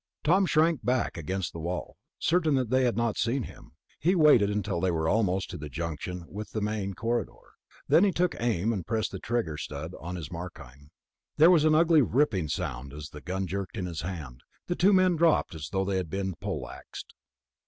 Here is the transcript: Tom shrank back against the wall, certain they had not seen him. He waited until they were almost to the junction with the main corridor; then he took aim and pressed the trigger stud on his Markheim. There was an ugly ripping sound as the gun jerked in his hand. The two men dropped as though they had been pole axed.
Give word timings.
Tom 0.23 0.47
shrank 0.47 0.83
back 0.83 1.15
against 1.15 1.53
the 1.53 1.59
wall, 1.59 1.95
certain 2.17 2.67
they 2.69 2.85
had 2.85 2.97
not 2.97 3.19
seen 3.19 3.43
him. 3.43 3.73
He 3.99 4.15
waited 4.15 4.49
until 4.49 4.81
they 4.81 4.89
were 4.89 5.07
almost 5.07 5.51
to 5.51 5.59
the 5.59 5.69
junction 5.69 6.25
with 6.27 6.53
the 6.53 6.59
main 6.59 6.95
corridor; 6.95 7.53
then 7.87 8.03
he 8.03 8.11
took 8.11 8.35
aim 8.39 8.73
and 8.73 8.83
pressed 8.83 9.11
the 9.11 9.19
trigger 9.19 9.57
stud 9.57 9.93
on 9.99 10.15
his 10.15 10.31
Markheim. 10.31 10.89
There 11.37 11.51
was 11.51 11.65
an 11.65 11.75
ugly 11.75 12.01
ripping 12.01 12.47
sound 12.47 12.93
as 12.93 13.09
the 13.11 13.21
gun 13.21 13.45
jerked 13.45 13.77
in 13.77 13.85
his 13.85 14.01
hand. 14.01 14.41
The 14.65 14.75
two 14.75 14.91
men 14.91 15.17
dropped 15.17 15.53
as 15.53 15.69
though 15.71 15.85
they 15.85 15.97
had 15.97 16.09
been 16.09 16.33
pole 16.33 16.67
axed. 16.67 17.13